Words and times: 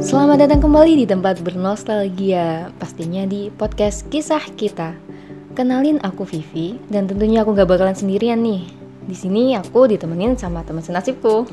Selamat 0.00 0.40
datang 0.40 0.64
kembali 0.64 1.04
di 1.04 1.06
tempat 1.06 1.44
bernostalgia, 1.44 2.72
pastinya 2.80 3.28
di 3.28 3.52
podcast 3.52 4.08
kisah 4.08 4.40
kita. 4.56 4.96
Kenalin 5.52 6.00
aku 6.00 6.24
Vivi 6.24 6.80
dan 6.88 7.04
tentunya 7.04 7.44
aku 7.44 7.52
gak 7.52 7.68
bakalan 7.68 7.92
sendirian 7.92 8.40
nih. 8.40 8.64
Di 9.04 9.12
sini 9.12 9.52
aku 9.52 9.84
ditemenin 9.92 10.40
sama 10.40 10.64
teman 10.64 10.80
senasibku. 10.80 11.44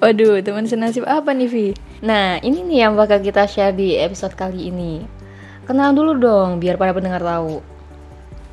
Waduh, 0.00 0.40
teman 0.40 0.64
senasib 0.64 1.04
apa 1.04 1.36
nih, 1.36 1.48
Vi? 1.52 1.66
Nah, 2.00 2.40
ini 2.40 2.64
nih 2.64 2.88
yang 2.88 2.96
bakal 2.96 3.20
kita 3.20 3.44
share 3.44 3.76
di 3.76 4.00
episode 4.00 4.40
kali 4.40 4.72
ini. 4.72 5.04
Kenal 5.68 5.92
dulu 5.92 6.16
dong, 6.16 6.64
biar 6.64 6.80
para 6.80 6.96
pendengar 6.96 7.20
tahu. 7.20 7.60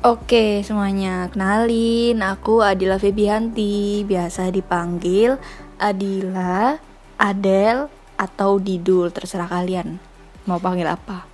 Oke 0.04 0.60
semuanya, 0.68 1.32
kenalin 1.32 2.20
aku 2.20 2.60
Adila 2.60 3.00
Febianti, 3.00 4.04
biasa 4.04 4.52
dipanggil 4.52 5.40
Adila, 5.80 6.76
Adel, 7.16 7.99
atau 8.20 8.60
Didul, 8.60 9.08
terserah 9.08 9.48
kalian 9.48 9.96
mau 10.44 10.60
panggil 10.60 10.84
apa. 10.84 11.24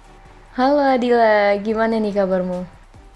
Halo 0.54 0.78
Adila, 0.78 1.58
gimana 1.58 1.98
nih 1.98 2.14
kabarmu? 2.14 2.62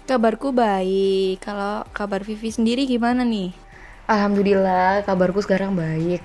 Kabarku 0.03 0.51
baik, 0.51 1.39
kalau 1.39 1.87
kabar 1.95 2.19
Vivi 2.19 2.51
sendiri 2.51 2.83
gimana 2.83 3.23
nih? 3.23 3.55
Alhamdulillah, 4.11 5.07
kabarku 5.07 5.39
sekarang 5.39 5.71
baik. 5.71 6.19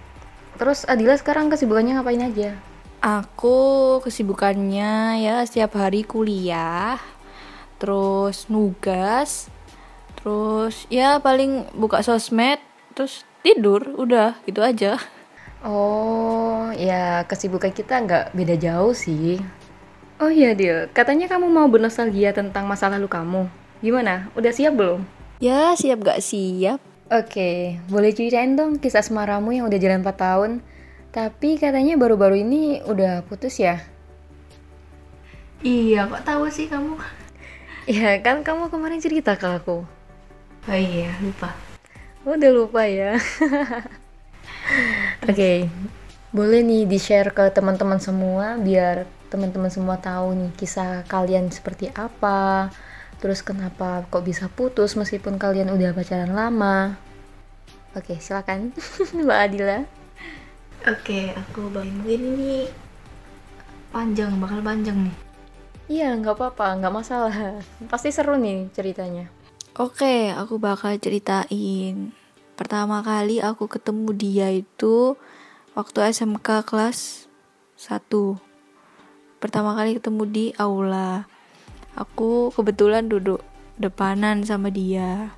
Terus 0.58 0.82
Adila 0.90 1.14
sekarang 1.14 1.46
kesibukannya 1.46 1.94
ngapain 1.94 2.26
aja? 2.26 2.58
Aku 2.98 4.00
kesibukannya 4.02 5.22
ya 5.22 5.46
setiap 5.46 5.78
hari 5.78 6.02
kuliah, 6.02 6.98
terus 7.78 8.50
nugas, 8.50 9.46
terus 10.18 10.90
ya 10.90 11.22
paling 11.22 11.70
buka 11.78 12.02
sosmed, 12.02 12.58
terus 12.98 13.22
tidur, 13.46 13.94
udah 13.94 14.34
gitu 14.44 14.66
aja. 14.66 14.98
Oh, 15.64 16.68
ya 16.76 17.24
kesibukan 17.24 17.72
kita 17.72 18.02
nggak 18.04 18.36
beda 18.36 18.56
jauh 18.60 18.92
sih. 18.92 19.40
Oh 20.16 20.32
iya, 20.32 20.56
Dil. 20.56 20.88
Katanya 20.96 21.28
kamu 21.28 21.52
mau 21.52 21.68
bernostalgia 21.68 22.32
tentang 22.32 22.64
masa 22.64 22.88
lalu 22.88 23.04
kamu. 23.04 23.48
Gimana? 23.84 24.32
Udah 24.32 24.48
siap 24.48 24.72
belum? 24.72 25.04
Ya, 25.36 25.76
siap 25.76 26.00
gak 26.00 26.24
siap? 26.24 26.80
Oke, 27.12 27.76
boleh 27.92 28.16
ceritain 28.16 28.56
dong 28.56 28.80
kisah 28.80 29.04
semaramu 29.04 29.52
yang 29.52 29.68
udah 29.68 29.76
jalan 29.76 30.00
4 30.00 30.16
tahun. 30.16 30.52
Tapi 31.12 31.60
katanya 31.60 32.00
baru-baru 32.00 32.40
ini 32.40 32.80
udah 32.88 33.28
putus 33.28 33.60
ya? 33.60 33.84
Iya, 35.60 36.08
kok 36.08 36.24
tahu 36.24 36.48
sih 36.48 36.64
kamu? 36.68 36.96
Ya 37.84 38.16
kan 38.24 38.40
kamu 38.40 38.72
kemarin 38.72 39.04
cerita 39.04 39.36
ke 39.36 39.46
aku. 39.46 39.84
Oh 40.66 40.74
iya, 40.76 41.12
lupa. 41.20 41.52
Udah 42.24 42.50
lupa 42.50 42.88
ya. 42.88 43.20
Oke, 45.26 45.34
okay. 45.34 45.58
boleh 46.30 46.62
nih 46.62 46.86
di-share 46.86 47.34
ke 47.34 47.50
teman-teman 47.50 47.98
semua 47.98 48.54
biar 48.62 49.10
teman-teman 49.26 49.66
semua 49.74 49.98
tahu 49.98 50.38
nih 50.38 50.54
kisah 50.54 51.02
kalian 51.10 51.50
seperti 51.50 51.90
apa. 51.98 52.70
Terus 53.18 53.42
kenapa 53.42 54.06
kok 54.06 54.22
bisa 54.22 54.46
putus 54.46 54.94
meskipun 54.94 55.34
kalian 55.34 55.74
udah 55.74 55.90
pacaran 55.98 56.30
lama? 56.30 56.94
Oke, 57.98 58.14
okay, 58.14 58.18
silakan 58.22 58.70
Mbak 59.26 59.38
Adila. 59.50 59.78
Oke, 59.82 59.82
okay, 60.86 61.24
aku 61.34 61.74
mungkin 61.74 62.20
ini 62.38 62.70
panjang, 63.90 64.30
bakal 64.38 64.62
panjang 64.62 65.10
nih. 65.10 65.16
Iya, 65.90 66.14
nggak 66.22 66.38
apa-apa, 66.38 66.78
nggak 66.78 66.94
masalah. 66.94 67.34
Pasti 67.90 68.14
seru 68.14 68.38
nih 68.38 68.70
ceritanya. 68.70 69.26
Oke, 69.74 70.30
aku 70.30 70.62
bakal 70.62 70.94
ceritain 71.02 72.14
Pertama 72.56 73.04
kali 73.04 73.44
aku 73.44 73.68
ketemu 73.68 74.16
dia 74.16 74.48
itu 74.48 75.20
waktu 75.76 76.08
SMK 76.08 76.64
kelas 76.64 77.28
1. 77.76 78.08
Pertama 79.36 79.76
kali 79.76 80.00
ketemu 80.00 80.22
di 80.24 80.46
aula. 80.56 81.28
Aku 81.92 82.48
kebetulan 82.56 83.12
duduk 83.12 83.44
depanan 83.76 84.40
sama 84.48 84.72
dia. 84.72 85.36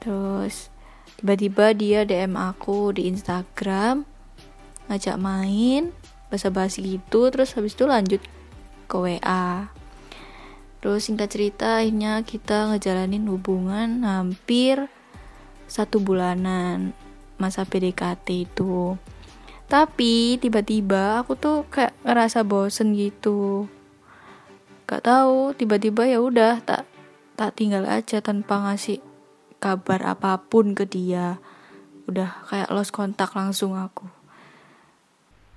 Terus 0.00 0.72
tiba-tiba 1.20 1.76
dia 1.76 2.08
DM 2.08 2.32
aku 2.36 2.96
di 2.96 3.12
Instagram 3.12 4.08
ngajak 4.88 5.16
main 5.18 5.90
basa-basi 6.30 6.82
gitu 6.98 7.30
terus 7.30 7.54
habis 7.54 7.74
itu 7.74 7.86
lanjut 7.86 8.22
ke 8.86 8.96
WA 8.96 9.70
terus 10.78 11.08
singkat 11.10 11.32
cerita 11.32 11.82
akhirnya 11.82 12.22
kita 12.22 12.70
ngejalanin 12.70 13.26
hubungan 13.26 14.06
hampir 14.06 14.86
satu 15.66 15.98
bulanan 16.02 16.94
masa 17.36 17.66
PDKT 17.68 18.48
itu. 18.48 18.96
Tapi 19.66 20.38
tiba-tiba 20.38 21.20
aku 21.20 21.34
tuh 21.34 21.66
kayak 21.68 21.94
ngerasa 22.06 22.46
bosen 22.46 22.94
gitu. 22.94 23.66
Gak 24.86 25.02
tahu 25.02 25.50
tiba-tiba 25.58 26.06
ya 26.06 26.22
udah 26.22 26.62
tak 26.62 26.86
tak 27.34 27.58
tinggal 27.58 27.84
aja 27.84 28.22
tanpa 28.22 28.62
ngasih 28.62 29.02
kabar 29.58 30.06
apa 30.06 30.38
pun 30.46 30.72
ke 30.78 30.86
dia. 30.86 31.42
Udah 32.06 32.46
kayak 32.46 32.70
lost 32.70 32.94
kontak 32.94 33.34
langsung 33.34 33.74
aku. 33.74 34.06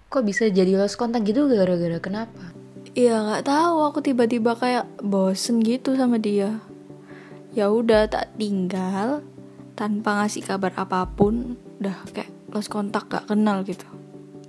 Kok 0.09 0.25
bisa 0.25 0.49
jadi 0.49 0.73
lost 0.73 0.97
kontak 0.97 1.21
gitu 1.29 1.45
gara-gara 1.45 2.01
kenapa? 2.01 2.49
Iya 2.97 3.21
nggak 3.21 3.45
tahu. 3.45 3.77
Aku 3.93 4.01
tiba-tiba 4.01 4.57
kayak 4.57 4.89
bosen 5.05 5.61
gitu 5.61 5.93
sama 5.93 6.17
dia. 6.17 6.57
Ya 7.53 7.69
udah 7.69 8.09
tak 8.09 8.33
tinggal 8.41 9.21
tanpa 9.79 10.19
ngasih 10.19 10.43
kabar 10.43 10.75
apa 10.75 11.07
pun 11.07 11.55
udah 11.79 11.95
kayak 12.11 12.27
lost 12.51 12.67
kontak 12.67 13.07
gak 13.07 13.31
kenal 13.31 13.63
gitu. 13.63 13.87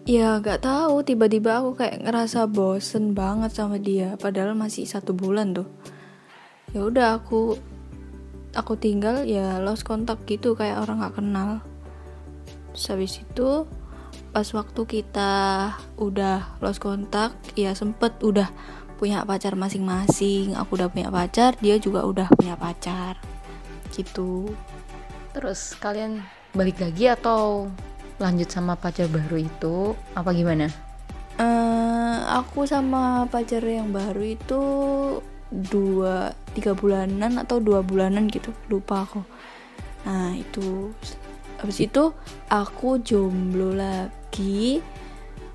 Ya 0.03 0.43
gak 0.43 0.67
tahu. 0.67 1.07
Tiba-tiba 1.07 1.63
aku 1.63 1.79
kayak 1.79 2.03
ngerasa 2.03 2.51
bosen 2.51 3.15
banget 3.15 3.55
sama 3.55 3.79
dia. 3.79 4.19
Padahal 4.19 4.59
masih 4.59 4.91
satu 4.91 5.15
bulan 5.15 5.55
tuh. 5.55 5.71
Ya 6.75 6.83
udah 6.83 7.23
aku 7.23 7.55
aku 8.59 8.75
tinggal 8.75 9.23
ya 9.23 9.63
lost 9.63 9.87
kontak 9.87 10.27
gitu 10.27 10.59
kayak 10.59 10.83
orang 10.83 11.07
gak 11.07 11.23
kenal. 11.23 11.63
Terus 12.75 12.87
habis 12.91 13.13
itu 13.23 13.71
pas 14.35 14.47
waktu 14.51 14.83
kita 14.83 15.33
udah 15.95 16.59
lost 16.59 16.83
kontak 16.83 17.39
ya 17.55 17.71
sempet 17.79 18.19
udah 18.27 18.51
punya 18.99 19.23
pacar 19.23 19.55
masing-masing. 19.55 20.59
Aku 20.59 20.75
udah 20.75 20.91
punya 20.91 21.07
pacar 21.07 21.55
dia 21.63 21.79
juga 21.79 22.03
udah 22.03 22.27
punya 22.35 22.59
pacar. 22.59 23.15
Gitu 23.95 24.51
Terus 25.31 25.79
kalian 25.79 26.27
balik 26.51 26.83
lagi 26.83 27.07
atau 27.07 27.71
lanjut 28.19 28.51
sama 28.51 28.75
pacar 28.75 29.07
baru 29.07 29.39
itu 29.39 29.95
apa 30.19 30.35
gimana? 30.35 30.69
Uh, 31.41 32.21
aku 32.37 32.69
sama 32.69 33.25
pacar 33.31 33.65
yang 33.65 33.95
baru 33.95 34.37
itu 34.37 34.63
dua 35.51 36.37
tiga 36.53 36.77
bulanan 36.77 37.41
atau 37.41 37.63
dua 37.63 37.81
bulanan 37.81 38.27
gitu 38.29 38.51
lupa 38.69 39.07
aku. 39.07 39.23
Nah 40.05 40.35
itu 40.37 40.91
habis 41.63 41.79
itu 41.81 42.13
aku 42.51 43.01
jomblo 43.01 43.73
lagi 43.73 44.83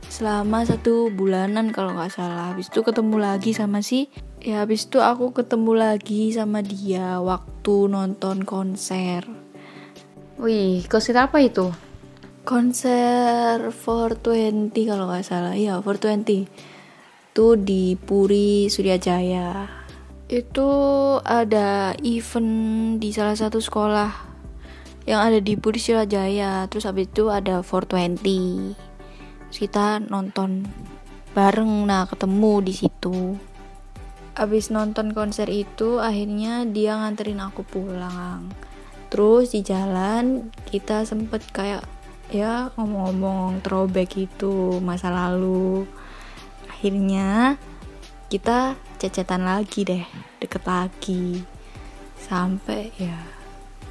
selama 0.07 0.63
satu 0.63 1.11
bulanan 1.11 1.69
kalau 1.75 1.93
nggak 1.93 2.15
salah. 2.15 2.55
Habis 2.55 2.71
itu 2.71 2.81
ketemu 2.81 3.15
lagi 3.19 3.51
sama 3.51 3.83
si 3.83 4.07
ya 4.41 4.65
habis 4.65 4.87
itu 4.87 5.03
aku 5.03 5.35
ketemu 5.37 5.71
lagi 5.73 6.33
sama 6.33 6.63
dia 6.65 7.21
waktu 7.21 7.89
nonton 7.89 8.45
konser 8.45 9.44
Wih, 10.35 10.83
konser 10.91 11.15
apa 11.15 11.39
itu? 11.39 11.71
Konser 12.43 13.71
420 13.71 14.83
kalau 14.83 15.07
nggak 15.07 15.23
salah. 15.23 15.55
Iya, 15.55 15.79
420. 15.79 16.43
Itu 17.31 17.55
di 17.55 17.95
Puri 17.95 18.67
Suryajaya. 18.67 19.63
Itu 20.27 20.67
ada 21.23 21.95
event 22.03 22.51
di 22.99 23.15
salah 23.15 23.39
satu 23.39 23.63
sekolah 23.63 24.11
yang 25.07 25.23
ada 25.23 25.39
di 25.39 25.55
Puri 25.55 25.79
Suryajaya. 25.79 26.67
Terus 26.67 26.83
habis 26.83 27.07
itu 27.07 27.31
ada 27.31 27.63
420. 27.63 28.75
Terus 29.47 29.55
kita 29.55 30.03
nonton 30.03 30.67
bareng 31.31 31.87
nah 31.87 32.11
ketemu 32.11 32.59
di 32.59 32.73
situ. 32.75 33.39
Abis 34.35 34.67
nonton 34.67 35.15
konser 35.15 35.47
itu 35.47 36.03
akhirnya 36.03 36.67
dia 36.67 36.99
nganterin 36.99 37.39
aku 37.39 37.63
pulang 37.63 38.51
terus 39.09 39.53
di 39.53 39.61
jalan 39.61 40.49
kita 40.69 41.05
sempet 41.05 41.45
kayak 41.51 41.83
ya 42.33 42.73
ngomong-ngomong 42.77 43.61
throwback 43.61 44.17
itu 44.17 44.81
masa 44.81 45.13
lalu. 45.13 45.85
Akhirnya 46.69 47.57
kita 48.29 48.75
cecetan 48.97 49.45
lagi 49.45 49.85
deh 49.85 50.05
deket 50.41 50.63
lagi. 50.65 51.41
Sampai 52.17 52.93
ya 52.97 53.17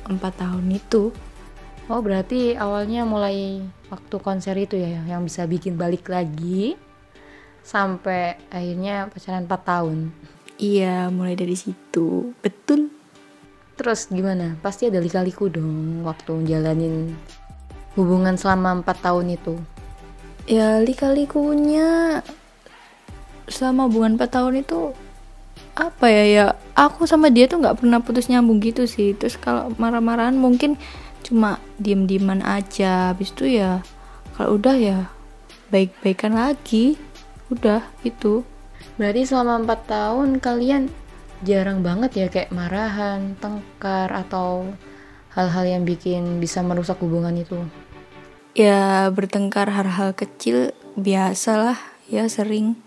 empat 0.07 0.43
tahun 0.43 0.67
itu. 0.71 1.15
Oh 1.85 2.01
berarti 2.01 2.57
awalnya 2.57 3.05
mulai 3.05 3.61
waktu 3.93 4.17
konser 4.23 4.57
itu 4.57 4.81
ya 4.81 5.05
yang 5.05 5.27
bisa 5.27 5.45
bikin 5.45 5.77
balik 5.77 6.09
lagi. 6.09 6.79
Sampai 7.65 8.37
akhirnya 8.53 9.09
pacaran 9.09 9.49
4 9.49 9.53
tahun. 9.65 9.99
Iya 10.61 11.11
mulai 11.11 11.35
dari 11.35 11.59
situ. 11.59 12.31
Betul 12.39 12.94
Terus 13.75 14.07
gimana? 14.07 14.55
Pasti 14.63 14.87
ada 14.87 15.03
lika-liku 15.03 15.51
dong 15.51 16.07
waktu 16.07 16.47
jalanin 16.47 17.15
hubungan 17.99 18.39
selama 18.39 18.83
4 18.83 19.07
tahun 19.07 19.27
itu. 19.35 19.55
Ya 20.47 20.79
lika-likunya 20.79 22.21
selama 23.51 23.91
hubungan 23.91 24.15
4 24.15 24.31
tahun 24.31 24.55
itu 24.63 24.95
apa 25.75 26.07
ya? 26.07 26.25
Ya 26.25 26.47
aku 26.79 27.07
sama 27.11 27.35
dia 27.35 27.51
tuh 27.51 27.59
nggak 27.63 27.83
pernah 27.83 27.99
putus 27.99 28.31
nyambung 28.31 28.63
gitu 28.63 28.87
sih. 28.87 29.15
Terus 29.19 29.35
kalau 29.35 29.75
marah-marahan 29.75 30.39
mungkin 30.39 30.79
cuma 31.27 31.59
diem-dieman 31.83 32.47
aja. 32.47 33.11
Habis 33.11 33.35
itu 33.35 33.59
ya 33.59 33.83
kalau 34.39 34.59
udah 34.59 34.77
ya 34.79 34.99
baik-baikan 35.75 36.39
lagi. 36.39 36.95
Udah 37.51 37.85
itu 38.07 38.47
Berarti 38.95 39.27
selama 39.27 39.75
4 39.75 39.91
tahun 39.91 40.29
kalian 40.39 40.83
jarang 41.45 41.85
banget 41.85 42.11
ya 42.17 42.27
kayak 42.33 42.51
marahan, 42.51 43.37
tengkar 43.39 44.09
atau 44.11 44.73
hal-hal 45.37 45.65
yang 45.69 45.83
bikin 45.85 46.41
bisa 46.41 46.65
merusak 46.65 46.97
hubungan 47.05 47.37
itu. 47.37 47.61
ya 48.55 49.11
bertengkar 49.11 49.67
hal-hal 49.67 50.15
kecil 50.15 50.71
biasalah 50.95 51.75
ya 52.07 52.25
sering 52.31 52.79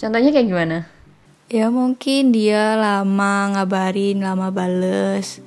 Contohnya 0.00 0.32
kayak 0.32 0.48
gimana? 0.48 0.88
ya 1.50 1.66
mungkin 1.68 2.30
dia 2.30 2.78
lama 2.78 3.52
ngabarin 3.52 4.22
lama 4.22 4.54
bales 4.54 5.42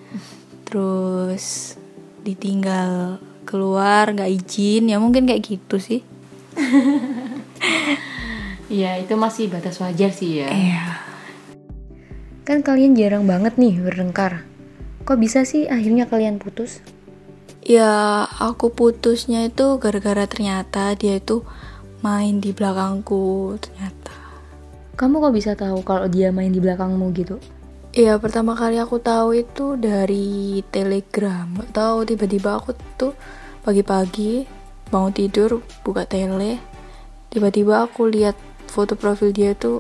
terus 0.67 1.73
ditinggal 2.21 3.23
keluar 3.47 4.11
nggak 4.11 4.29
izin 4.29 4.91
ya 4.91 4.99
mungkin 4.99 5.23
kayak 5.25 5.43
gitu 5.47 5.79
sih 5.79 6.01
Iya, 8.73 8.97
itu 9.05 9.13
masih 9.13 9.53
batas 9.53 9.77
wajar 9.77 10.09
sih 10.09 10.41
ya. 10.41 10.49
iya 10.49 10.85
Kan 12.43 12.59
kalian 12.59 12.91
jarang 12.99 13.23
banget 13.23 13.55
nih 13.55 13.79
bertengkar. 13.79 14.43
Kok 15.07 15.15
bisa 15.15 15.47
sih 15.47 15.63
akhirnya 15.71 16.11
kalian 16.11 16.43
putus? 16.43 16.83
Ya, 17.63 18.27
aku 18.27 18.75
putusnya 18.75 19.47
itu 19.47 19.79
gara-gara 19.79 20.27
ternyata 20.27 20.91
dia 20.99 21.23
itu 21.23 21.47
main 22.03 22.43
di 22.43 22.51
belakangku 22.51 23.55
ternyata. 23.63 24.11
Kamu 24.99 25.23
kok 25.23 25.31
bisa 25.31 25.55
tahu 25.55 25.87
kalau 25.87 26.11
dia 26.11 26.35
main 26.35 26.51
di 26.51 26.59
belakangmu 26.59 27.15
gitu? 27.15 27.39
Iya, 27.95 28.19
pertama 28.19 28.59
kali 28.59 28.75
aku 28.75 28.99
tahu 28.99 29.39
itu 29.39 29.79
dari 29.79 30.59
Telegram. 30.67 31.47
Tahu 31.71 32.03
tiba-tiba 32.03 32.59
aku 32.59 32.75
tuh 32.99 33.15
pagi-pagi 33.63 34.43
bangun 34.91 35.15
tidur 35.15 35.63
buka 35.87 36.03
tele. 36.03 36.59
Tiba-tiba 37.31 37.87
aku 37.87 38.11
lihat 38.11 38.35
foto 38.67 38.99
profil 38.99 39.31
dia 39.31 39.55
tuh 39.55 39.79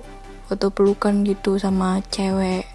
foto 0.53 0.69
pelukan 0.69 1.25
gitu 1.25 1.57
sama 1.57 2.05
cewek. 2.13 2.69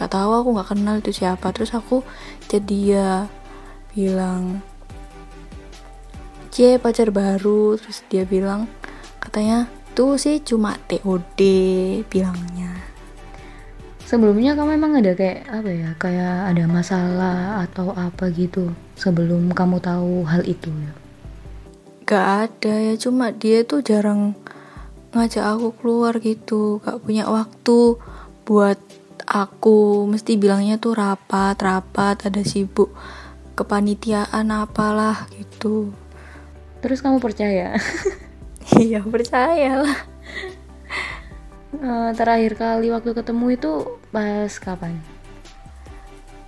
Gak 0.00 0.16
tahu 0.16 0.32
aku 0.32 0.48
nggak 0.56 0.68
kenal 0.72 0.96
itu 1.04 1.12
siapa. 1.12 1.52
Terus 1.52 1.76
aku 1.76 2.00
chat 2.48 2.64
dia 2.64 3.28
bilang 3.92 4.64
C 6.48 6.80
pacar 6.80 7.12
baru 7.12 7.76
terus 7.76 8.00
dia 8.08 8.24
bilang 8.24 8.68
katanya 9.20 9.68
tuh 9.92 10.16
sih 10.16 10.40
cuma 10.40 10.80
TOD 10.88 11.40
bilangnya 12.08 12.72
Sebelumnya 14.08 14.52
kamu 14.52 14.76
emang 14.76 15.00
ada 15.00 15.16
kayak 15.16 15.48
apa 15.48 15.70
ya? 15.72 15.90
Kayak 15.96 16.52
ada 16.52 16.64
masalah 16.68 17.64
atau 17.64 17.96
apa 17.96 18.28
gitu 18.28 18.72
sebelum 18.96 19.52
kamu 19.56 19.80
tahu 19.80 20.28
hal 20.28 20.44
itu 20.44 20.68
ya? 20.68 20.92
gak 22.12 22.28
ada 22.50 22.92
ya 22.92 22.94
cuma 23.00 23.32
dia 23.32 23.64
tuh 23.64 23.80
jarang 23.80 24.36
ngajak 25.12 25.44
aku 25.44 25.68
keluar 25.76 26.16
gitu 26.24 26.80
gak 26.80 27.04
punya 27.04 27.28
waktu 27.28 28.00
buat 28.48 28.80
aku. 29.28 30.08
Mesti 30.08 30.40
bilangnya 30.40 30.80
tuh 30.80 30.96
rapat 30.96 31.56
rapat 31.60 32.28
ada 32.28 32.42
sibuk 32.42 32.92
kepanitiaan 33.54 34.48
apalah 34.48 35.28
gitu. 35.36 35.92
Terus 36.80 37.04
kamu 37.04 37.20
percaya? 37.20 37.76
iya 38.80 39.04
percaya 39.04 39.84
lah 39.84 39.98
Eh, 41.72 42.10
terakhir 42.14 42.52
kali 42.54 42.92
waktu 42.92 43.10
ketemu 43.16 43.56
itu 43.56 43.72
pas 44.12 44.52
kapan? 44.60 45.00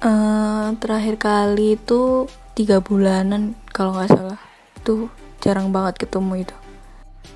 Eh, 0.04 0.68
terakhir 0.78 1.16
kali 1.16 1.80
itu 1.80 2.28
tiga 2.52 2.84
bulanan 2.84 3.56
kalau 3.72 3.96
nggak 3.96 4.12
salah. 4.12 4.40
Tuh 4.84 5.08
jarang 5.40 5.72
banget 5.72 6.06
ketemu 6.06 6.44
itu 6.44 6.54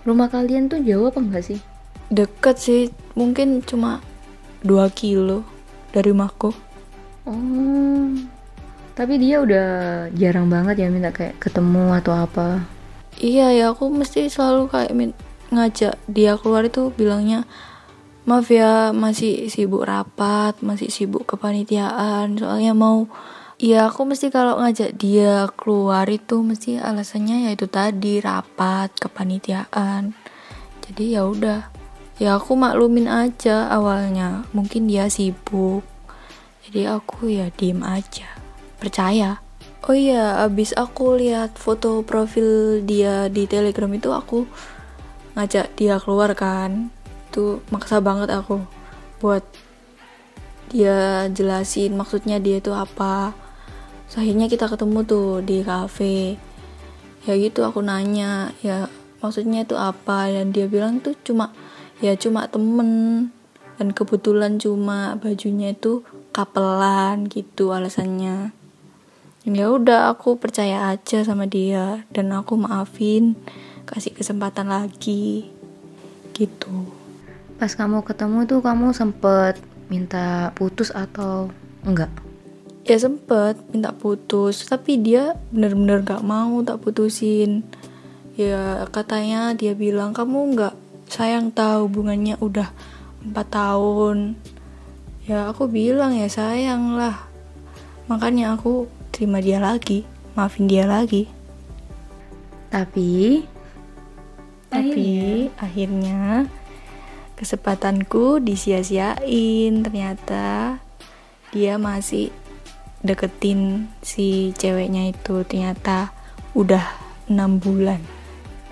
Rumah 0.06 0.28
kalian 0.32 0.72
tuh 0.72 0.80
jauh 0.80 1.08
apa 1.10 1.20
enggak 1.20 1.44
sih? 1.44 1.60
deket 2.08 2.56
sih 2.56 2.82
mungkin 3.12 3.60
cuma 3.60 4.00
2 4.64 4.88
kilo 4.96 5.44
dari 5.92 6.08
rumahku 6.12 6.50
Oh, 7.28 8.08
tapi 8.96 9.20
dia 9.20 9.44
udah 9.44 9.68
jarang 10.16 10.48
banget 10.48 10.80
ya 10.80 10.88
minta 10.88 11.12
kayak 11.12 11.36
ketemu 11.36 11.92
atau 12.00 12.16
apa? 12.16 12.64
Iya 13.20 13.52
ya 13.52 13.64
aku 13.76 13.92
mesti 13.92 14.32
selalu 14.32 14.72
kayak 14.72 14.96
ngajak 15.52 16.00
dia 16.08 16.40
keluar 16.40 16.64
itu 16.64 16.88
bilangnya 16.96 17.44
maaf 18.24 18.48
ya 18.48 18.96
masih 18.96 19.52
sibuk 19.52 19.84
rapat 19.84 20.56
masih 20.64 20.88
sibuk 20.88 21.28
kepanitiaan 21.28 22.40
soalnya 22.40 22.72
mau 22.72 23.04
ya 23.58 23.90
aku 23.90 24.06
mesti 24.06 24.30
kalau 24.30 24.62
ngajak 24.62 24.94
dia 24.94 25.50
keluar 25.58 26.06
itu 26.06 26.46
mesti 26.46 26.78
alasannya 26.78 27.50
ya 27.50 27.50
itu 27.58 27.66
tadi 27.66 28.22
rapat 28.22 28.94
kepanitiaan. 28.96 30.14
Jadi 30.86 31.04
ya 31.18 31.26
udah. 31.26 31.68
Ya 32.18 32.38
aku 32.38 32.54
maklumin 32.54 33.10
aja 33.10 33.66
awalnya. 33.70 34.46
Mungkin 34.54 34.86
dia 34.86 35.10
sibuk. 35.10 35.82
Jadi 36.66 36.86
aku 36.86 37.30
ya 37.30 37.50
diem 37.50 37.82
aja. 37.82 38.30
Percaya? 38.78 39.42
Oh 39.86 39.94
iya, 39.94 40.42
abis 40.42 40.74
aku 40.74 41.14
lihat 41.18 41.54
foto 41.54 42.02
profil 42.02 42.82
dia 42.82 43.30
di 43.30 43.46
Telegram 43.46 43.88
itu 43.94 44.10
aku 44.10 44.46
ngajak 45.38 45.74
dia 45.74 45.98
keluar 46.02 46.34
kan. 46.34 46.90
Itu 47.30 47.62
maksa 47.70 48.02
banget 48.02 48.30
aku 48.34 48.62
buat 49.18 49.42
dia 50.68 51.26
jelasin 51.32 51.96
maksudnya 51.96 52.36
dia 52.42 52.60
itu 52.60 52.74
apa. 52.74 53.47
Terus 54.08 54.24
akhirnya 54.24 54.48
kita 54.48 54.72
ketemu 54.72 55.04
tuh 55.04 55.44
di 55.44 55.60
cafe. 55.60 56.40
Ya 57.28 57.36
gitu 57.36 57.60
aku 57.60 57.84
nanya, 57.84 58.56
ya 58.64 58.88
maksudnya 59.20 59.68
itu 59.68 59.76
apa? 59.76 60.32
Dan 60.32 60.48
dia 60.48 60.64
bilang 60.64 61.04
tuh 61.04 61.12
cuma 61.20 61.52
ya 62.00 62.16
cuma 62.16 62.48
temen. 62.48 63.28
Dan 63.76 63.92
kebetulan 63.92 64.56
cuma 64.56 65.20
bajunya 65.20 65.76
itu 65.76 66.08
kapelan 66.32 67.28
gitu 67.28 67.76
alasannya. 67.76 68.56
Ya 69.44 69.66
udah 69.68 70.08
aku 70.16 70.40
percaya 70.40 70.88
aja 70.88 71.20
sama 71.20 71.44
dia. 71.44 72.08
Dan 72.08 72.32
aku 72.32 72.56
maafin 72.56 73.36
kasih 73.84 74.16
kesempatan 74.16 74.72
lagi. 74.72 75.52
Gitu. 76.32 76.88
Pas 77.60 77.76
kamu 77.76 78.08
ketemu 78.08 78.48
tuh 78.48 78.64
kamu 78.64 78.96
sempet 78.96 79.60
minta 79.92 80.48
putus 80.56 80.88
atau 80.96 81.52
enggak? 81.84 82.27
Ya 82.88 82.96
sempet 82.96 83.60
minta 83.68 83.92
putus 83.92 84.64
tapi 84.64 84.96
dia 84.96 85.36
bener-bener 85.52 86.00
gak 86.00 86.24
mau 86.24 86.64
tak 86.64 86.80
putusin. 86.80 87.60
Ya 88.40 88.88
katanya 88.88 89.52
dia 89.52 89.76
bilang 89.76 90.16
kamu 90.16 90.56
nggak 90.56 90.74
sayang 91.12 91.52
tahu 91.52 91.90
hubungannya 91.90 92.40
udah 92.40 92.72
empat 93.28 93.46
tahun. 93.52 94.40
Ya 95.28 95.52
aku 95.52 95.68
bilang 95.68 96.16
ya 96.16 96.32
sayang 96.32 96.96
lah. 96.96 97.28
Makanya 98.08 98.56
aku 98.56 98.88
terima 99.12 99.44
dia 99.44 99.60
lagi 99.60 100.08
maafin 100.32 100.70
dia 100.70 100.88
lagi. 100.88 101.26
Tapi 102.72 103.42
tapi 104.70 105.48
akhirnya 105.58 106.46
kesempatanku 107.34 108.38
disia-siain 108.38 109.82
ternyata 109.82 110.78
dia 111.50 111.74
masih 111.74 112.30
deketin 113.08 113.88
si 114.04 114.52
ceweknya 114.52 115.08
itu 115.08 115.40
ternyata 115.48 116.12
udah 116.52 116.84
enam 117.32 117.56
bulan. 117.56 118.04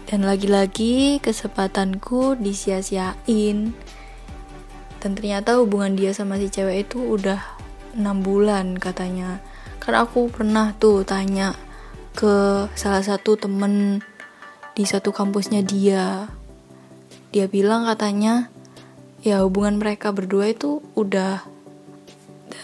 Dan 0.07 0.23
lagi-lagi 0.23 1.19
kesempatanku 1.19 2.39
disia-siain. 2.39 3.75
Dan 5.03 5.11
ternyata 5.17 5.59
hubungan 5.59 5.99
dia 5.99 6.15
sama 6.15 6.39
si 6.39 6.53
cewek 6.53 6.87
itu 6.87 7.01
udah 7.01 7.43
enam 7.97 8.21
bulan 8.21 8.77
katanya. 8.77 9.41
Karena 9.81 10.05
aku 10.05 10.31
pernah 10.31 10.77
tuh 10.79 11.03
tanya 11.03 11.57
ke 12.15 12.67
salah 12.79 13.03
satu 13.03 13.35
temen 13.35 14.05
di 14.77 14.85
satu 14.85 15.11
kampusnya 15.11 15.65
dia. 15.65 16.31
Dia 17.33 17.51
bilang 17.51 17.89
katanya 17.89 18.53
ya 19.27 19.43
hubungan 19.43 19.83
mereka 19.83 20.15
berdua 20.15 20.55
itu 20.55 20.85
udah 20.95 21.56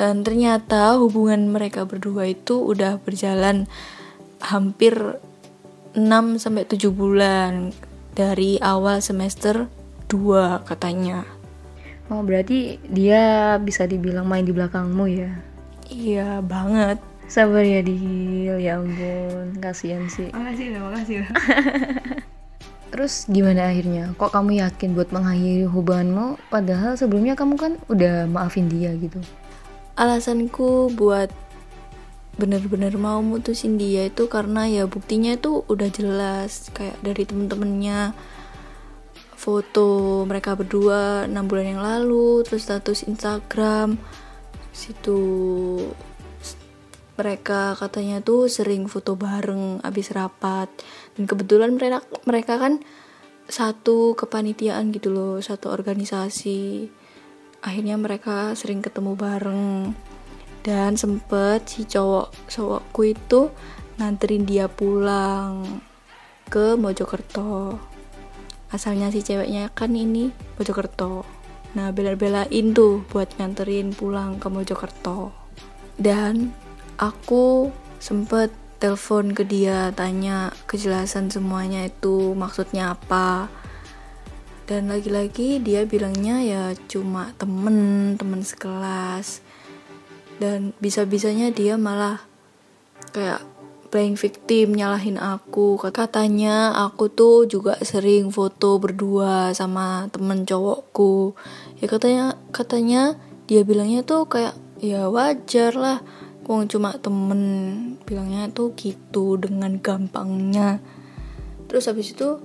dan 0.00 0.24
ternyata 0.24 0.96
hubungan 0.96 1.52
mereka 1.52 1.84
berdua 1.84 2.30
itu 2.30 2.60
udah 2.60 3.00
berjalan 3.02 3.68
hampir 4.42 4.96
6 5.92 6.40
sampai 6.40 6.64
7 6.64 6.88
bulan 6.88 7.70
dari 8.16 8.56
awal 8.60 9.04
semester 9.04 9.68
2 10.08 10.64
katanya. 10.68 11.24
oh 12.12 12.20
berarti 12.20 12.76
dia 12.84 13.56
bisa 13.56 13.88
dibilang 13.88 14.28
main 14.28 14.44
di 14.44 14.52
belakangmu 14.52 15.04
ya? 15.08 15.32
Iya 15.88 16.40
banget. 16.44 17.00
Sabar 17.32 17.64
ya 17.64 17.80
Dil, 17.80 18.60
ya 18.60 18.76
ampun, 18.76 19.56
kasihan 19.56 20.04
sih. 20.12 20.28
Makasih 20.36 20.76
lah, 20.76 20.80
makasih 20.92 21.16
lah. 21.24 21.32
Terus 22.92 23.24
gimana 23.24 23.72
akhirnya? 23.72 24.12
Kok 24.20 24.36
kamu 24.36 24.60
yakin 24.60 24.92
buat 24.92 25.08
mengakhiri 25.16 25.64
hubunganmu 25.64 26.52
padahal 26.52 26.92
sebelumnya 27.00 27.32
kamu 27.32 27.56
kan 27.56 27.72
udah 27.88 28.28
maafin 28.28 28.68
dia 28.68 28.92
gitu? 29.00 29.16
Alasanku 29.92 30.92
buat 30.96 31.28
bener-bener 32.40 32.96
mau 32.96 33.20
mutusin 33.20 33.76
dia 33.76 34.08
itu 34.08 34.24
karena 34.24 34.64
ya 34.64 34.88
buktinya 34.88 35.36
itu 35.36 35.68
udah 35.68 35.88
jelas. 35.92 36.72
Kayak 36.72 36.96
dari 37.04 37.22
temen-temennya 37.28 38.16
foto 39.36 40.22
mereka 40.24 40.54
berdua 40.54 41.26
enam 41.28 41.44
bulan 41.50 41.76
yang 41.76 41.82
lalu 41.82 42.40
terus 42.46 42.64
status 42.64 43.04
Instagram. 43.04 44.00
Situ 44.72 45.20
mereka 47.12 47.76
katanya 47.76 48.24
tuh 48.24 48.48
sering 48.48 48.88
foto 48.88 49.12
bareng 49.12 49.84
abis 49.84 50.16
rapat. 50.16 50.72
Dan 51.12 51.28
kebetulan 51.28 51.76
mereka 51.76 52.00
mereka 52.24 52.56
kan 52.56 52.80
satu 53.50 54.16
kepanitiaan 54.16 54.94
gitu 54.94 55.12
loh 55.12 55.36
satu 55.44 55.68
organisasi 55.68 56.88
akhirnya 57.62 57.94
mereka 57.96 58.52
sering 58.58 58.82
ketemu 58.82 59.14
bareng. 59.14 59.94
Dan 60.62 60.94
sempet 60.94 61.66
si 61.66 61.86
cowok 61.86 62.34
cowokku 62.50 63.02
itu 63.06 63.40
nganterin 63.98 64.46
dia 64.46 64.66
pulang 64.66 65.82
ke 66.50 66.74
Mojokerto. 66.74 67.78
Asalnya 68.70 69.10
si 69.14 69.22
ceweknya 69.22 69.70
kan 69.74 69.94
ini 69.94 70.30
Mojokerto. 70.58 71.26
Nah 71.78 71.90
bela-belain 71.90 72.74
tuh 72.76 73.06
buat 73.08 73.30
nganterin 73.38 73.94
pulang 73.94 74.38
ke 74.38 74.46
Mojokerto. 74.50 75.34
Dan 75.98 76.54
aku 76.98 77.70
sempet 78.02 78.50
telepon 78.82 79.30
ke 79.30 79.46
dia 79.46 79.94
tanya 79.94 80.50
kejelasan 80.66 81.30
semuanya 81.30 81.86
itu 81.86 82.34
maksudnya 82.34 82.98
apa 82.98 83.46
dan 84.66 84.86
lagi-lagi 84.86 85.58
dia 85.58 85.82
bilangnya 85.82 86.38
ya 86.42 86.62
cuma 86.86 87.34
temen 87.36 88.14
temen 88.14 88.40
sekelas. 88.40 89.42
Dan 90.38 90.74
bisa-bisanya 90.82 91.54
dia 91.54 91.78
malah 91.78 92.18
kayak 93.14 93.42
playing 93.92 94.16
victim 94.16 94.74
nyalahin 94.74 95.20
aku. 95.20 95.76
Katanya 95.78 96.72
aku 96.72 97.12
tuh 97.12 97.44
juga 97.44 97.76
sering 97.84 98.32
foto 98.32 98.80
berdua 98.80 99.52
sama 99.52 100.08
temen 100.08 100.48
cowokku. 100.48 101.36
Ya 101.82 101.86
katanya 101.90 102.38
katanya 102.50 103.20
dia 103.46 103.62
bilangnya 103.66 104.02
tuh 104.02 104.26
kayak 104.26 104.56
ya 104.82 105.06
wajar 105.12 105.76
lah 105.78 106.00
Wong 106.42 106.66
cuma 106.66 106.98
temen. 106.98 107.42
Bilangnya 108.02 108.50
tuh 108.50 108.74
gitu 108.74 109.38
dengan 109.38 109.78
gampangnya. 109.78 110.82
Terus 111.70 111.86
habis 111.86 112.12
itu 112.12 112.42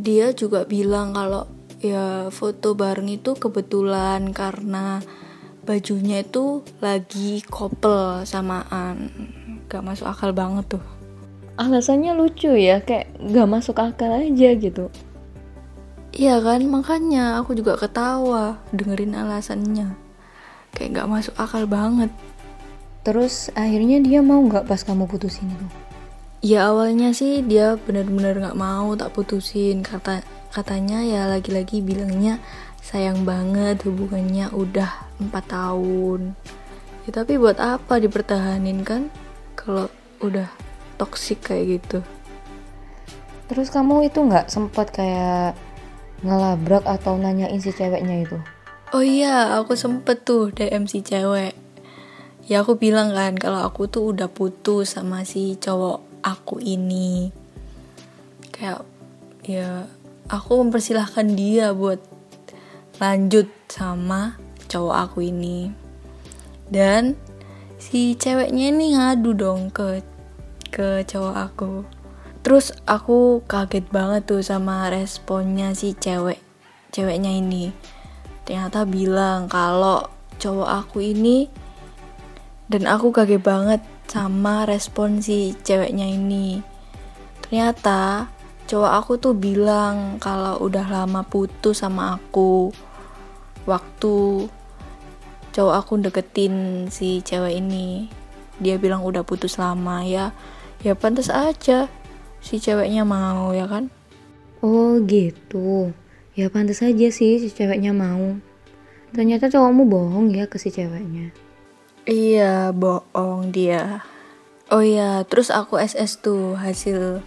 dia 0.00 0.32
juga 0.32 0.64
bilang 0.64 1.12
kalau 1.12 1.44
ya 1.80 2.28
foto 2.32 2.76
bareng 2.76 3.08
itu 3.08 3.36
kebetulan 3.36 4.32
karena 4.32 5.00
bajunya 5.64 6.24
itu 6.24 6.64
lagi 6.80 7.44
couple 7.46 8.24
samaan. 8.24 9.12
Gak 9.68 9.84
masuk 9.84 10.08
akal 10.08 10.32
banget 10.32 10.76
tuh. 10.76 10.84
Alasannya 11.60 12.16
lucu 12.16 12.50
ya 12.56 12.80
kayak 12.80 13.12
gak 13.32 13.48
masuk 13.48 13.76
akal 13.76 14.10
aja 14.16 14.50
gitu. 14.56 14.88
Iya 16.10 16.42
kan 16.42 16.66
makanya 16.66 17.38
aku 17.38 17.54
juga 17.54 17.78
ketawa 17.78 18.58
dengerin 18.74 19.14
alasannya. 19.14 19.94
Kayak 20.74 21.04
gak 21.04 21.10
masuk 21.12 21.34
akal 21.38 21.64
banget. 21.70 22.10
Terus 23.06 23.48
akhirnya 23.56 24.02
dia 24.02 24.20
mau 24.20 24.42
gak 24.48 24.66
pas 24.66 24.82
kamu 24.82 25.06
putusin 25.08 25.48
itu 25.48 25.79
ya 26.40 26.72
awalnya 26.72 27.12
sih 27.12 27.44
dia 27.44 27.76
bener-bener 27.76 28.40
gak 28.40 28.58
mau 28.58 28.92
tak 28.96 29.12
putusin. 29.12 29.84
Kata 29.84 30.24
katanya 30.50 31.04
ya 31.04 31.28
lagi-lagi 31.28 31.84
bilangnya 31.84 32.40
sayang 32.80 33.28
banget 33.28 33.84
hubungannya 33.84 34.48
udah 34.50 34.90
empat 35.20 35.44
tahun. 35.52 36.34
Ya 37.04 37.10
tapi 37.12 37.36
buat 37.36 37.60
apa 37.60 38.00
dipertahanin 38.00 38.82
kan 38.84 39.12
kalau 39.56 39.92
udah 40.24 40.48
toxic 40.96 41.44
kayak 41.44 41.80
gitu? 41.80 42.00
Terus 43.48 43.68
kamu 43.68 44.08
itu 44.08 44.20
nggak 44.20 44.48
sempat 44.48 44.92
kayak 44.92 45.56
ngelabrak 46.20 46.84
atau 46.84 47.16
nanyain 47.16 47.60
si 47.60 47.72
ceweknya 47.72 48.24
itu? 48.24 48.38
Oh 48.90 49.04
iya 49.06 49.54
aku 49.60 49.78
sempet 49.78 50.26
tuh 50.26 50.50
DM 50.50 50.90
si 50.90 51.00
cewek. 51.00 51.54
Ya 52.50 52.66
aku 52.66 52.74
bilang 52.74 53.14
kan 53.14 53.38
kalau 53.38 53.62
aku 53.62 53.86
tuh 53.86 54.10
udah 54.10 54.26
putus 54.26 54.98
sama 54.98 55.22
si 55.22 55.54
cowok 55.54 56.09
aku 56.20 56.60
ini. 56.62 57.32
Kayak 58.52 58.84
ya 59.44 59.88
aku 60.28 60.60
mempersilahkan 60.60 61.34
dia 61.34 61.72
buat 61.72 61.98
lanjut 63.00 63.48
sama 63.66 64.36
cowok 64.68 64.96
aku 65.08 65.18
ini. 65.26 65.72
Dan 66.70 67.18
si 67.80 68.14
ceweknya 68.14 68.70
ini 68.70 68.94
ngadu 68.94 69.34
dong 69.34 69.72
ke 69.74 70.04
ke 70.70 71.02
cowok 71.08 71.36
aku. 71.36 71.72
Terus 72.40 72.72
aku 72.88 73.44
kaget 73.44 73.90
banget 73.92 74.24
tuh 74.24 74.40
sama 74.40 74.88
responnya 74.88 75.76
si 75.76 75.92
cewek 75.92 76.40
ceweknya 76.94 77.32
ini. 77.34 77.74
Ternyata 78.46 78.88
bilang 78.88 79.50
kalau 79.50 80.08
cowok 80.40 80.70
aku 80.86 81.04
ini 81.04 81.50
dan 82.70 82.86
aku 82.86 83.12
kaget 83.12 83.42
banget 83.42 83.82
sama 84.10 84.66
respon 84.66 85.22
si 85.22 85.54
ceweknya 85.62 86.10
ini. 86.10 86.58
Ternyata 87.46 88.26
cowok 88.66 88.92
aku 88.98 89.12
tuh 89.22 89.34
bilang 89.38 90.18
kalau 90.18 90.58
udah 90.58 90.82
lama 90.90 91.22
putus 91.22 91.86
sama 91.86 92.18
aku. 92.18 92.74
Waktu 93.70 94.46
cowok 95.54 95.74
aku 95.78 95.92
deketin 96.02 96.86
si 96.90 97.22
cewek 97.22 97.62
ini 97.62 98.10
dia 98.58 98.76
bilang 98.82 99.06
udah 99.06 99.22
putus 99.24 99.56
lama 99.56 100.04
ya 100.04 100.30
ya 100.84 100.92
pantas 100.92 101.26
aja 101.32 101.86
si 102.42 102.58
ceweknya 102.58 103.06
mau 103.06 103.54
ya 103.54 103.70
kan? 103.70 103.94
Oh 104.58 104.98
gitu. 105.06 105.94
Ya 106.34 106.50
pantas 106.50 106.82
aja 106.82 107.08
sih 107.14 107.38
si 107.38 107.48
ceweknya 107.54 107.94
mau. 107.94 108.42
Ternyata 109.14 109.46
cowokmu 109.46 109.86
bohong 109.86 110.34
ya 110.34 110.50
ke 110.50 110.58
si 110.58 110.74
ceweknya 110.74 111.30
iya 112.10 112.74
bohong 112.74 113.54
dia. 113.54 114.02
Oh 114.66 114.82
ya 114.82 115.22
terus 115.22 115.54
aku 115.54 115.78
SS 115.78 116.18
tuh 116.18 116.58
hasil 116.58 117.22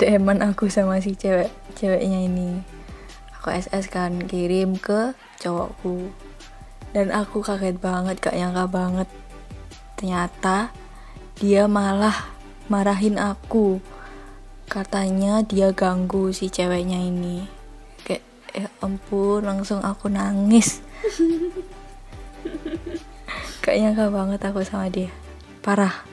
dm 0.00 0.24
aku 0.40 0.72
sama 0.72 1.04
si 1.04 1.12
cewek 1.12 1.52
ceweknya 1.76 2.24
ini. 2.24 2.64
Aku 3.36 3.52
SS 3.52 3.92
kan 3.92 4.24
kirim 4.24 4.80
ke 4.80 5.12
cowokku. 5.36 6.08
Dan 6.96 7.12
aku 7.12 7.44
kaget 7.44 7.76
banget 7.76 8.24
gak 8.24 8.36
nyangka 8.36 8.64
banget. 8.72 9.08
Ternyata 10.00 10.72
dia 11.36 11.68
malah 11.68 12.32
marahin 12.72 13.20
aku. 13.20 13.84
Katanya 14.68 15.44
dia 15.44 15.76
ganggu 15.76 16.32
si 16.32 16.48
ceweknya 16.48 16.96
ini. 16.96 17.44
Kayak 18.04 18.24
ya 18.52 18.68
ampun 18.80 19.44
langsung 19.44 19.80
aku 19.80 20.12
nangis 20.12 20.84
gak 23.62 23.78
nyangka 23.78 24.10
banget 24.10 24.40
aku 24.42 24.60
sama 24.66 24.90
dia 24.90 25.14
parah 25.62 26.04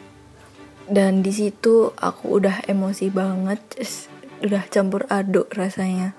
dan 0.85 1.25
di 1.25 1.33
situ 1.33 1.91
aku 1.97 2.39
udah 2.39 2.63
emosi 2.69 3.09
banget 3.09 3.59
udah 4.45 4.63
campur 4.69 5.09
aduk 5.09 5.51
rasanya 5.57 6.13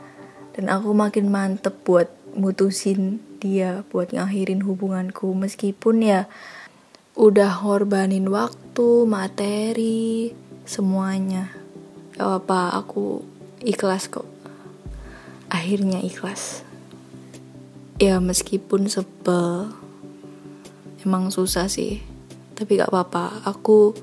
dan 0.58 0.66
aku 0.68 0.90
makin 0.92 1.30
mantep 1.30 1.86
buat 1.86 2.10
mutusin 2.34 3.22
dia 3.40 3.86
buat 3.88 4.12
ngakhirin 4.12 4.66
hubunganku 4.66 5.32
meskipun 5.32 6.04
ya 6.04 6.20
udah 7.20 7.60
ngorbanin 7.60 8.30
waktu, 8.30 9.04
materi, 9.04 10.32
semuanya. 10.64 11.50
Gak 12.14 12.44
apa, 12.44 12.80
aku 12.80 13.20
ikhlas 13.60 14.08
kok. 14.08 14.28
Akhirnya 15.50 15.98
ikhlas. 16.00 16.62
Ya 18.00 18.22
meskipun 18.22 18.88
sebel, 18.88 19.74
emang 21.04 21.32
susah 21.32 21.66
sih. 21.66 22.02
Tapi 22.56 22.76
gak 22.76 22.92
apa-apa, 22.92 23.44
aku 23.48 23.96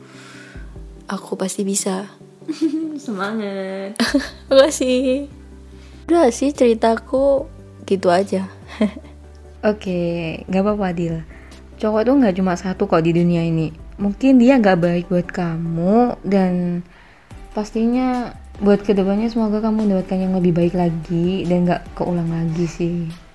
aku 1.07 1.31
pasti 1.37 1.63
bisa. 1.63 2.09
Semangat. 3.03 3.99
Makasih. 4.49 5.29
Udah 6.07 6.31
sih 6.31 6.55
ceritaku 6.55 7.47
gitu 7.87 8.07
aja. 8.11 8.47
Oke, 9.69 9.99
gak 10.47 10.63
apa-apa 10.63 10.95
Dil. 10.95 11.23
Cowok 11.77 12.01
tuh 12.07 12.15
gak 12.23 12.35
cuma 12.37 12.53
satu 12.57 12.89
kok 12.89 13.03
di 13.03 13.11
dunia 13.13 13.43
ini. 13.43 13.69
Mungkin 13.97 14.37
dia 14.37 14.57
gak 14.57 14.81
baik 14.81 15.05
buat 15.09 15.27
kamu 15.29 16.21
dan 16.25 16.85
pastinya 17.51 18.33
buat 18.57 18.81
ke 18.81 18.93
depannya 18.93 19.29
semoga 19.29 19.61
kamu 19.61 19.85
mendapatkan 19.85 20.17
yang 20.17 20.33
lebih 20.37 20.53
baik 20.53 20.73
lagi 20.73 21.45
dan 21.45 21.65
gak 21.69 21.85
keulang 21.93 22.29
lagi 22.29 22.65
sih. 22.65 23.26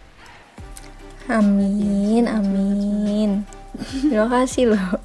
Amin, 1.31 2.27
amin. 2.27 3.47
Terima 4.03 4.27
kasih 4.27 4.75
loh, 4.75 4.99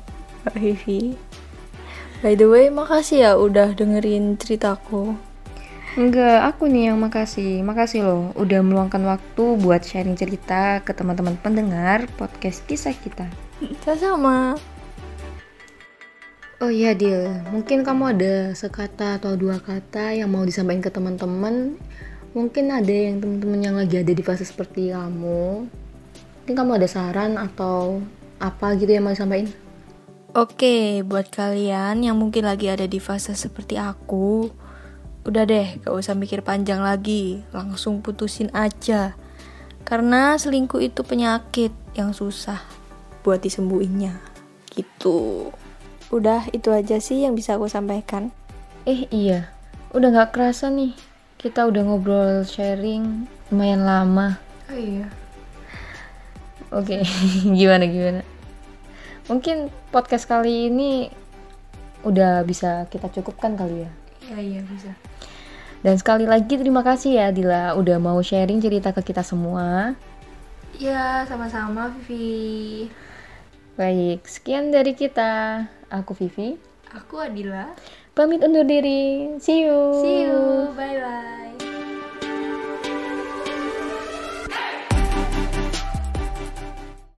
Mbak 0.46 0.56
Vivi. 0.58 1.02
By 2.26 2.34
the 2.34 2.50
way, 2.50 2.74
makasih 2.74 3.18
ya 3.22 3.32
udah 3.38 3.78
dengerin 3.78 4.42
ceritaku. 4.42 5.14
Enggak, 5.98 6.50
aku 6.50 6.66
nih 6.66 6.94
yang 6.94 6.98
makasih. 6.98 7.62
Makasih 7.62 8.06
loh 8.06 8.22
udah 8.34 8.62
meluangkan 8.66 9.02
waktu 9.06 9.44
buat 9.62 9.86
sharing 9.86 10.18
cerita 10.18 10.82
ke 10.82 10.94
teman-teman 10.94 11.38
pendengar 11.38 12.10
podcast 12.18 12.66
kisah 12.66 12.98
kita. 12.98 13.30
Sama-sama. 13.86 14.58
Oh 16.58 16.74
iya 16.74 16.98
Dil, 16.98 17.38
mungkin 17.54 17.86
kamu 17.86 18.18
ada 18.18 18.34
sekata 18.58 19.22
atau 19.22 19.38
dua 19.38 19.62
kata 19.62 20.18
yang 20.18 20.34
mau 20.34 20.42
disampaikan 20.42 20.82
ke 20.82 20.90
teman-teman. 20.90 21.78
Mungkin 22.34 22.74
ada 22.74 22.90
yang 22.90 23.22
teman-teman 23.22 23.62
yang 23.62 23.76
lagi 23.78 24.02
ada 24.02 24.10
di 24.10 24.26
fase 24.26 24.42
seperti 24.42 24.90
kamu. 24.90 25.70
Mungkin 26.48 26.64
kamu 26.64 26.80
ada 26.80 26.88
saran 26.88 27.36
atau 27.36 28.00
apa 28.40 28.72
gitu 28.80 28.88
yang 28.96 29.04
mau 29.04 29.12
disampaikan? 29.12 29.52
Oke, 30.32 31.04
buat 31.04 31.28
kalian 31.28 32.08
yang 32.08 32.16
mungkin 32.16 32.48
lagi 32.48 32.72
ada 32.72 32.88
di 32.88 33.04
fase 33.04 33.36
seperti 33.36 33.76
aku, 33.76 34.48
udah 35.28 35.44
deh, 35.44 35.76
gak 35.84 35.92
usah 35.92 36.16
mikir 36.16 36.40
panjang 36.48 36.80
lagi, 36.80 37.44
langsung 37.52 38.00
putusin 38.00 38.48
aja. 38.56 39.20
Karena 39.84 40.40
selingkuh 40.40 40.80
itu 40.80 41.04
penyakit 41.04 41.76
yang 42.00 42.16
susah 42.16 42.64
buat 43.28 43.44
disembuhinnya. 43.44 44.16
Gitu. 44.72 45.52
Udah, 46.16 46.48
itu 46.56 46.72
aja 46.72 47.04
sih 47.04 47.28
yang 47.28 47.36
bisa 47.36 47.60
aku 47.60 47.68
sampaikan. 47.68 48.32
Eh 48.88 49.04
iya, 49.12 49.52
udah 49.92 50.16
gak 50.16 50.32
kerasa 50.32 50.72
nih. 50.72 50.96
Kita 51.36 51.68
udah 51.68 51.84
ngobrol 51.84 52.48
sharing 52.48 53.28
lumayan 53.52 53.84
lama. 53.84 54.40
Oh 54.72 54.80
iya. 54.80 55.27
Oke, 56.72 57.00
gimana 57.58 57.88
gimana? 57.88 58.22
Mungkin 59.32 59.72
podcast 59.92 60.28
kali 60.28 60.72
ini 60.72 61.12
udah 62.04 62.44
bisa 62.48 62.88
kita 62.92 63.12
cukupkan 63.12 63.56
kali 63.56 63.88
ya. 63.88 63.92
Iya 64.28 64.40
iya 64.40 64.62
bisa. 64.64 64.92
Dan 65.86 65.96
sekali 65.96 66.28
lagi 66.28 66.58
terima 66.58 66.82
kasih 66.84 67.22
ya 67.22 67.28
Dila 67.32 67.78
udah 67.78 67.98
mau 68.02 68.20
sharing 68.20 68.60
cerita 68.60 68.92
ke 68.92 69.00
kita 69.04 69.24
semua. 69.24 69.96
Iya, 70.78 71.26
sama-sama 71.26 71.90
Vivi. 72.06 72.92
Baik, 73.80 74.26
sekian 74.28 74.70
dari 74.70 74.94
kita. 74.94 75.66
Aku 75.90 76.14
Vivi. 76.14 76.60
Aku 76.94 77.22
Adila. 77.22 77.72
Pamit 78.14 78.42
undur 78.42 78.66
diri. 78.66 79.38
See 79.38 79.66
you. 79.66 79.80
See 80.02 80.28
you. 80.28 81.47